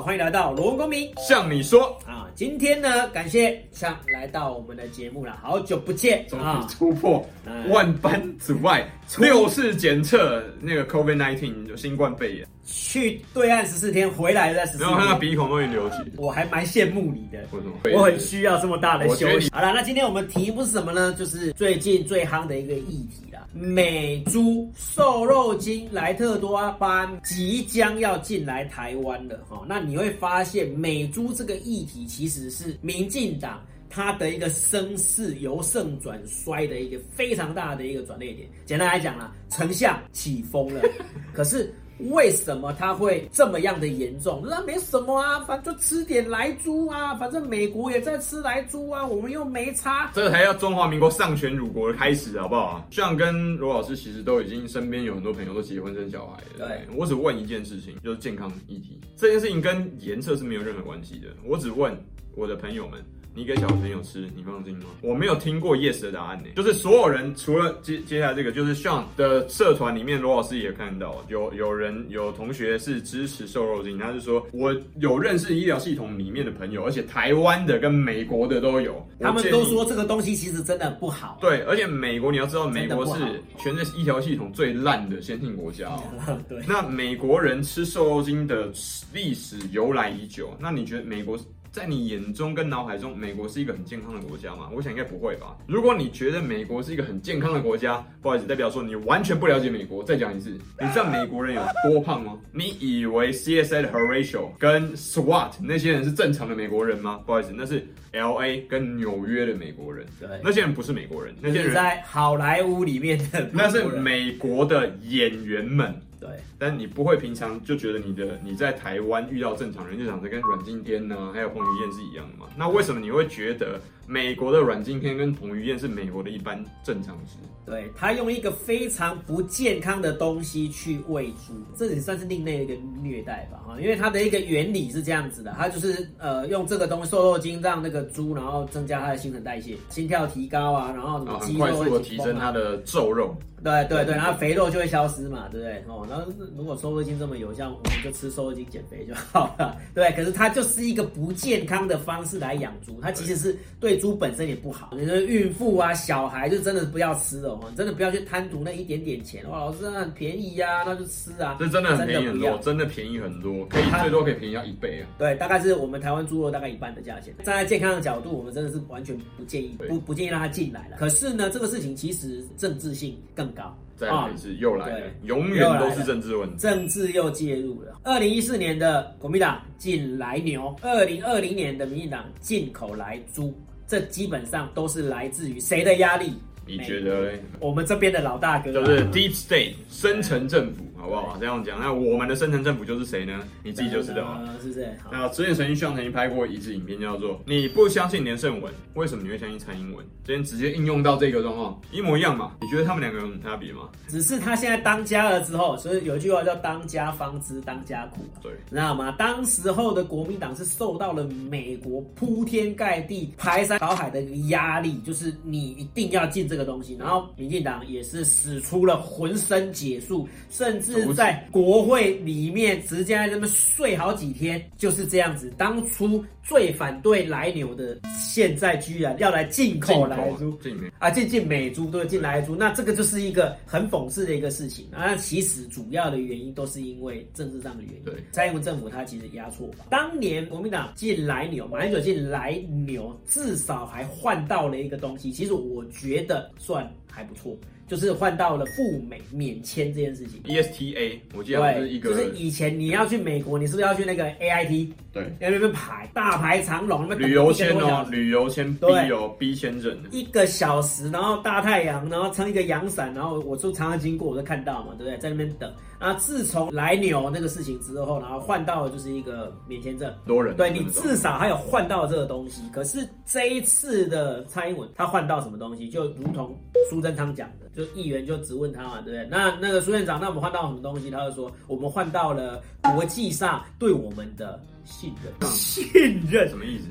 [0.00, 1.98] 欢迎来到罗文公民向你说！
[2.40, 6.66] 今天呢，感谢向来到我们的节目了，好久不见啊！
[6.70, 7.22] 突破
[7.68, 8.90] 万般阻碍，
[9.20, 17.40] 六次检测那个 COVID nineteen 有新冠肺炎，去对岸十四天，回来在十四天，然后看到鼻孔都已经流血，我还蛮羡慕你的。
[17.52, 17.74] 为什么？
[17.92, 19.50] 我很需要这么大的休息。
[19.52, 21.12] 好了，那今天我们题目是什么呢？
[21.18, 23.38] 就是最近最夯的一个议题啦。
[23.52, 38.48] 美猪瘦肉精莱特多巴胺即将要进来台湾了哈，那你会发现美猪这个议题其实是民进党它的一个声势由盛转衰的一个非常大的一个转捩点。
[38.64, 40.82] 简单来讲啦，丞相起风了，
[41.34, 41.74] 可是。
[42.08, 44.42] 为什么它会这么样的严重？
[44.44, 50.10] 那没什么啊，反正就吃点莱猪啊，反正美国也在吃莱猪啊，我们又没差。
[50.14, 52.86] 这才叫中华民国丧权辱国的开始，好不好？
[52.90, 56.66] 像跟罗老师其实都已经身边有很多朋友都结婚生小孩了。
[56.66, 58.98] 对，我只问一件事情，就是健康议题。
[59.16, 61.28] 这件事情跟颜色是没有任何关系的。
[61.44, 61.96] 我只问
[62.34, 63.04] 我的朋友们。
[63.32, 64.86] 你给小朋友吃，你放心吗？
[65.02, 66.46] 我没有听过 yes 的答案呢。
[66.56, 81.38] 就是所有人除了接接下来这个，就是 Sean 的社团里面，罗老师也看到有有人有同学是支持瘦肉精，他是说我有认识医疗系统里面的朋友，而且台湾的跟美国的都有，他们都说这个东西其实真的不好。
[81.40, 86.02] 对，而且美国你要知道，美国是全世界医疗系统最烂的先进国家哦。
[86.48, 88.72] 对，那美国人吃瘦肉精的
[89.14, 91.38] 历史由来已久，那你觉得美国？
[91.72, 94.68] 在你眼中跟脑海中，美国是一个很健康的国家吗？
[94.74, 95.56] 我想应该不会吧。
[95.68, 100.02] 如果你觉得美国是一个很健康的国家，不好意思，代表说你完全不了解美国。
[100.02, 102.36] 再讲一次，你知道美国人有多胖吗？
[102.50, 107.20] 你以为 CSI 的 Horatio 跟 SWAT 那些人是正常的美国人吗？
[107.24, 110.04] 不好意思，那是 LA 跟纽约的美国人。
[110.18, 115.94] 对，那些人不是美国人，那些人在好莱坞里面的，那是美国的演员们。
[116.20, 122.46] 对，但你不会平常就觉得你的你在台湾遇到正常人就长得跟阮经天呢，还有彭于晏是一样的嘛？
[122.58, 127.34] 那为什么你会觉得美国的阮经天跟彭于晏是美国的一般正常值？
[127.64, 133.60] 对，他用一个非常不健康的东西去喂猪，这也算是另类的一个虐待吧？
[133.64, 143.36] 哈，因为它的一个原理是这样子的，它就是呃用这个东西瘦肉精让那个猪，然后增加它的新陈代谢，心跳提高啊，然后什么肌肉、啊、很快速的提升它的瘦肉。
[143.62, 145.84] 对对对，然后肥肉就会消失嘛，对不对？
[145.86, 149.76] 哦，然后如果瘦肉精这么有效，我们就吃瘦肉精减肥就好了。
[149.94, 154.90] 对，可是它就是一个不健康的方式来养猪，它其实是对猪本身也不好。
[154.96, 159.48] 你说孕妇啊、小孩就真的不要吃哦，真的不要去贪图那一点点钱。
[159.48, 161.56] 哇，老师那很便宜呀、啊，那就吃啊。
[161.60, 165.06] 这真的很便宜很多，真的便宜很多，可以最多可以便宜到一倍啊。
[165.18, 167.34] 对，大概是我们台湾猪肉大概一半的价钱。
[167.44, 170.96] 站在健康的角度，我们真的是完全不建议，不不建议让它进来了。
[170.96, 173.76] 可是呢，这个事情其实政治性更高。
[174.00, 178.00] 再来一次又来了，永远都是政治问题，政治又介入了。
[178.02, 183.54] 二零一四年的国民党进来牛，二零二零年的民进党进口来猪，
[183.86, 186.32] 这基本上都是来自于谁的压力？
[186.66, 187.42] 你觉得嘞？
[187.58, 190.82] 我们这边的老大哥就是 Deep State 深层政府。
[191.00, 191.36] 好不好？
[191.40, 193.40] 这样讲，那我们的深层政府就是谁呢？
[193.62, 194.94] 你自己就知道了，是不是？
[195.10, 202.52] 那之前曾经上曾经拍过一支影片，叫做“你不相信连胜文，为什么你会相信蔡英文？”今天直接应用到这个状况，一模一样嘛？
[202.60, 203.88] 你觉得他们两个有什么差别吗？
[204.08, 208.20] 只是他现在当家了之后，所以有一句话叫“当家方知当家苦”。
[208.42, 209.10] 对，你知道吗？
[209.18, 216.94] 当时候的国民党是受到了美国铺天盖地、排山倒海的一个压力，就是你一定要进这个东西。
[216.96, 220.89] 然后民进党也是使出了浑身解数，甚至。
[220.90, 225.52] 是在国会里面直接在那边睡好几天，就是这样子。
[225.56, 230.58] 当初最反对来牛的，现在居然要来进口来猪，
[230.98, 234.86] 啊，进进美猪，对，进来猪，那这个就是一个很讽刺的一个事情。
[234.90, 238.04] 那其实主要的原因都是因为政治上的原因。
[238.04, 239.86] 对，蔡英文政府他其实压错吧。
[239.90, 247.56] 当年国民党进来牛，马英九进来牛，至少还换到了一个东西，其实我觉得算还不错。
[247.90, 254.92] 就是换到了赴美免签这件事情，ESTA，我记得是一个，就是以前你要去美国，你是不是要去那个 AIT？
[255.12, 265.18] 对，在那边排大排长龙，那边旅游签哦，旅游签 B 有 B 签证，一个小时，然后大太阳，然后撑一个阳伞，然后我就常常经过，我就看到嘛，对不对？
[265.18, 265.68] 在那边等。
[265.98, 272.62] 啊，自从来牛那个事情之后，然后换到的就是一个免签证，多人，对，你至少还有换到这个东西。
[272.72, 275.90] 可是这一次的蔡英文，他换到什么东西？
[275.90, 276.56] 就如同
[276.88, 279.26] 苏贞昌讲的，就议员就质问他嘛，对不对？
[279.30, 281.10] 那那个苏院长，那我们换到什么东西？
[281.10, 285.50] 他就说，我们换到了国际上对我们的信任。
[285.50, 286.88] 信任什么意思？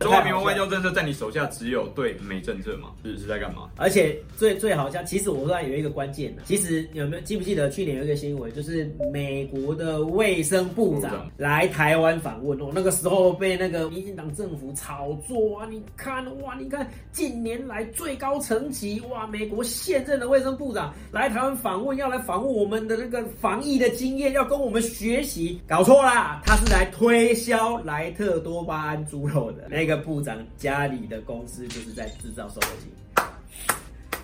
[0.00, 2.90] 中华民国外交政策在你手下只有对美政策吗？
[3.04, 3.70] 是是在干嘛？
[3.76, 6.42] 而且最最好像，其实我突然有一个关键呢。
[6.44, 15.66] 其实有没有记不记得去年有一个新闻，就是美国的卫生部长来台湾访问哦，那个时候被那个民进党政府炒作啊！
[15.70, 25.60] 你看哇，你看近年来最高层级哇，美国现任的卫生部长来台湾访问，要来访问我们的那个防疫的经验，要跟我们学习。
[25.66, 29.66] 搞错啦，他是来推销莱特多巴胺猪肉的。
[29.86, 32.90] 那个部长家里的公司就是在制造瘦肉精。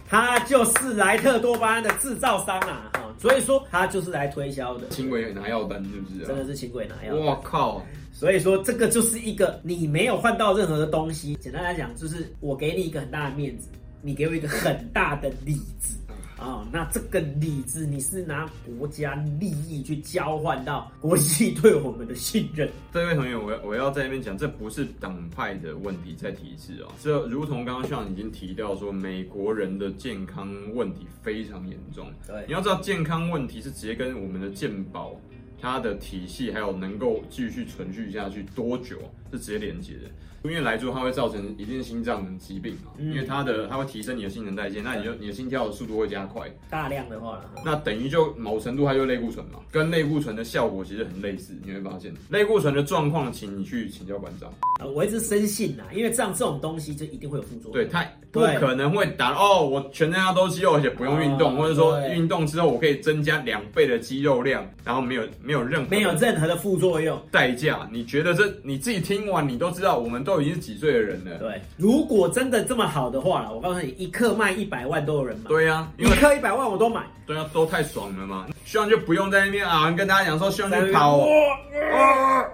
[0.08, 4.88] 他就是莱特多巴胺的制造商啊，哈，所以说他就是来推销的。
[4.88, 6.26] 轻轨拿药单是不是？
[6.26, 7.14] 真的是轻轨拿药。
[7.14, 7.80] 我靠！
[8.12, 11.36] 所以说这个就是一个你没有换到任何的东西。
[11.36, 13.68] 简单来讲，就是我给你一个很大的面子，
[14.02, 15.96] 你给我一个很大的里子。
[16.42, 22.68] 啊、哦，那这个理智你是拿国家利益去交换到国际对我们的信任。
[22.92, 32.08] 这位同学，我要我要在那边讲，这不是党派的问题在提示啊，这如同刚刚像已经提到说，美国人的健康问题非常严重。
[32.26, 35.16] 对，你要知道健康问题是直接跟我们的健保
[35.62, 38.96] 它的体系还有能够继续存续下去多久
[39.30, 40.10] 是直接连接的。
[40.42, 46.50] 因为来做它会造成一定心脏疾病嘛，嗯、因为它的它会提升你的新陈代谢，那你就你的心跳的速度会加快。
[46.68, 51.54] 大量的话，那等于就某程度它就类固醇嘛，跟类固醇的效果其实很类似。
[51.64, 54.52] 你会发现类固醇的状况，请你去请教馆长。
[54.80, 57.72] 呃，我一直深信呐，因为这样这种东西就一定会有副作用。
[57.72, 67.88] 对，它不可能会打哦，我全身上都肌肉，而且不用运动，哦、或者说运动之后我可以增加两倍的肌肉量，然后没有没有任何没有任何的副作用代价。
[67.90, 71.36] 你觉得这你自己听完你都知道，我们都已经是几岁的人了。
[71.38, 75.48] 对，如果真的这么好的话，我告诉你，一克卖一百万都有人买。
[75.48, 77.02] 对呀、啊，一克一百万我都买。
[77.24, 78.46] 对啊，都太爽了嘛！
[78.64, 81.26] 希望就不用在那边啊，跟大家讲说希望去跑哦。
[81.92, 82.44] 哦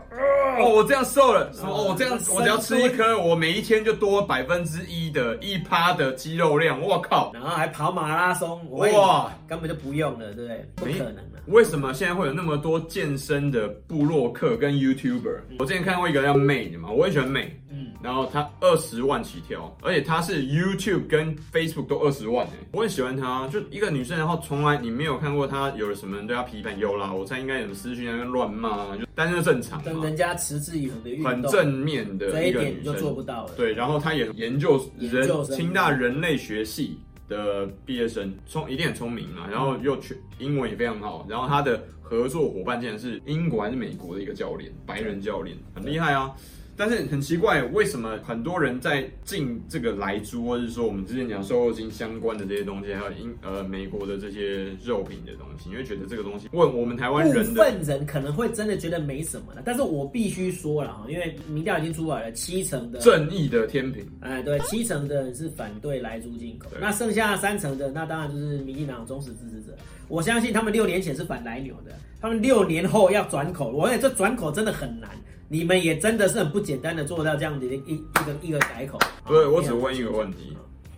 [0.61, 1.71] 哦，我这样瘦了，什么？
[1.73, 7.31] 哦，我这样我只要吃一颗，我每一天就多百分之一的一趴的肌肉量，我靠！
[7.33, 10.69] 然后还跑马拉松，哇，根本就不用了，对不对？
[10.77, 11.39] 不可能的。
[11.47, 15.41] 为什么现在会有那么多健身的部落客跟 YouTuber？
[15.59, 17.89] 我之前看过一个叫 May 的嘛，我也喜欢 May 嗯。
[18.03, 33.53] 然后他二十万起跳，而且他是 YouTube 跟 Facebook 都二十万哎，我很喜欢他，就一个女生，然后从来你没有看过她有了什么人对他批判，有啦，我猜应该有私讯在那边乱骂，就但是正常，跟人家持之以恒的运动，很正面的一个女生，这一点就做不到了。
[33.57, 36.97] 对，然后她也研究人清大人类学系
[37.29, 46.35] 的毕业生，聪一定很聪明嘛，然后又全英文也非常好，然后他的合作伙伴竟然是英国还是美国的一个教练，白人教练，很厉害啊。
[46.79, 59.63] 但是很奇怪，为什么很多人在进这个莱猪，或者是说我们之前讲瘦肉精相关的这些东西，还有英呃美国的这些肉品的东西，因为觉得这个东西问我们台湾人的部分人可能会真的觉得没什么了。
[59.65, 69.77] 但是我必须说了哈，因为民调已经出来了，七成的正义的天平，哎对，七成的人是反对莱猪进口，那剩下三成的那当然就是民进党忠实支持者。
[70.07, 71.91] 我相信他们六年前是反莱牛的，
[72.21, 75.11] 他们六年后要转口，我觉得这转口真的很难。
[75.49, 78.99] 你们也真的是很不简单的做到这样子的一一个一个改口。
[79.27, 80.57] 对，我只问一个问题，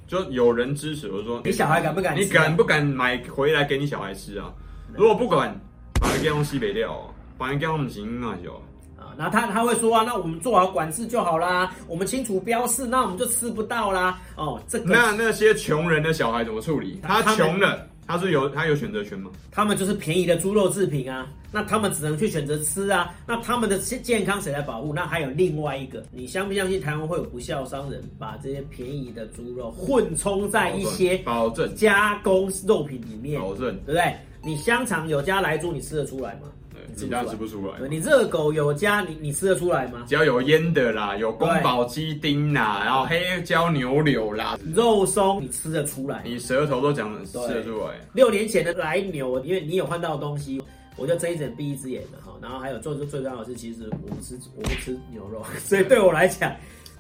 [0.09, 2.17] 就有人支持，我说你小孩敢不敢？
[2.17, 4.53] 你敢不敢买回来给你小孩吃啊？
[4.97, 5.59] 如果不敢，
[6.01, 8.53] 把它给我们西北掉，把它给我们行那就。
[8.99, 14.19] 啊，那他他会说啊，那我们做好管制就好啦，我们清楚标示，那我们就吃不到啦。
[14.35, 17.01] 哦，这个那那些穷人的小孩怎么处理？
[17.03, 17.87] 他穷了。
[18.11, 19.31] 他是有他有选择权吗？
[19.53, 24.93] 他们就是便宜的猪肉制品啊，那他们只能去选择吃啊，那他们的健康谁来保护？
[24.93, 33.41] 那还有另外一个，你相不相信台湾会有不孝商人把这些便宜的猪肉混充在一些保证加工肉品里面？
[33.41, 34.13] 保证，对不对？
[34.43, 36.49] 你香肠有加莱猪，你吃得出来吗？
[36.97, 37.89] 你当然吃不出来。
[37.89, 40.05] 你热狗有加你，你吃得出来吗？
[40.07, 46.23] 只要有腌的啦，有宫保鸡丁啦，然后黑椒牛柳啦，肉松你吃得出来？
[46.25, 47.95] 你舌头都讲吃得出来。
[48.13, 50.63] 六年前的来牛，因为你有换到的东西，
[50.97, 52.33] 我就睁一只眼闭一只眼的哈。
[52.43, 56.53] 然后还有做最最重要的是，其实我不吃我不吃牛肉， 所以对我来讲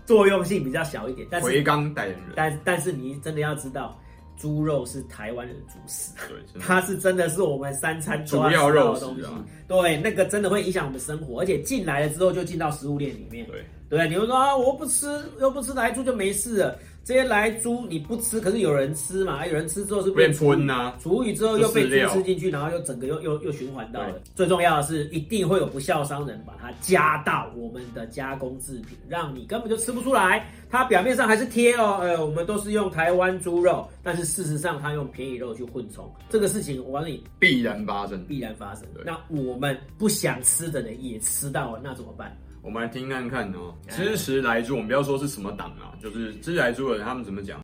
[0.06, 1.26] 作用性比较小一点。
[1.30, 3.98] 但是回刚代言人，但但是你真的要知道。
[4.40, 9.44] 猪肉是台湾人主食，对，它是真的是我们三餐主要肉食啊。
[9.68, 13.46] 对，那个真的会影响我们生活，而且进来了之后就进到食物链里面。
[13.46, 15.06] 对，对，你会说啊，我不吃，
[15.40, 16.78] 又不吃来猪就没事了。
[17.02, 19.46] 这些来猪你不吃，可是有人吃嘛？
[19.46, 24.20] 有人吃之后是变喷呐，厨余之后又被猪吃进去，然后又整个又又又循环到了。
[24.34, 30.46] 最重要的是，一定会有不肖商人把它加到我们的加工制品，让你根本就吃不出来。
[30.70, 38.84] 它表面上还是贴哦，呃，我们都是用台湾猪肉，但是事实上它用便宜肉去混充，这个事情我告诉你必然发生，必然发生。
[39.04, 42.36] 那我们不想吃的人也吃到了，那怎么办？
[42.62, 43.74] 我们来听看看哦。
[43.88, 47.58] 支持来猪，我们不要说是什么党啊，就是支持来猪的人，他们怎么讲？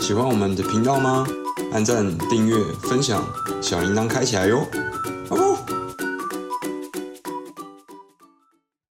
[0.00, 1.26] 喜欢我们的频道吗？
[1.72, 2.56] 按赞、订阅、
[2.88, 3.22] 分享，
[3.60, 4.66] 小铃铛开起来哟。